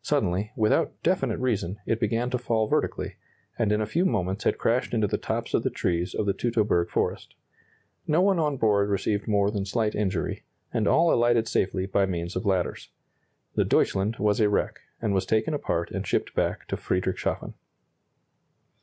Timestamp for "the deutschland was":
13.56-14.40